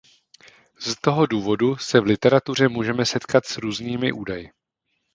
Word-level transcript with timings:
Z 0.79 0.95
toho 1.01 1.25
důvodu 1.25 1.77
se 1.77 1.99
v 1.99 2.03
literatuře 2.05 2.67
můžeme 2.69 3.05
setkat 3.05 3.45
s 3.45 3.57
různými 3.57 4.11
údaji. 4.11 4.51